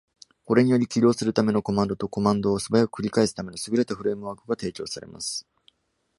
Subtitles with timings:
[0.45, 5.47] これにより起動するためのコマンドと、コマンドをすばやく繰り返すための優れたフレームワークが提供されます。